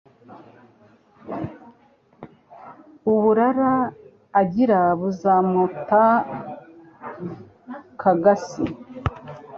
uburara 3.13 3.73
agira 4.41 4.79
buzamuta 4.99 6.03
k' 7.99 8.07
agasi 8.11 8.63